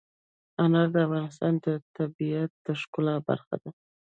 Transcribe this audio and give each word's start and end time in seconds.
انار 0.63 0.87
د 0.93 0.95
افغانستان 1.05 1.53
د 1.65 1.67
طبیعت 1.97 2.51
د 2.65 2.67
ښکلا 2.81 3.15
برخه 3.29 3.55
ده. 3.61 3.71